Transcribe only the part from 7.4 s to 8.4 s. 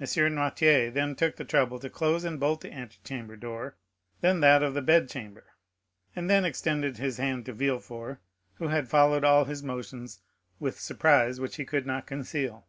to Villefort,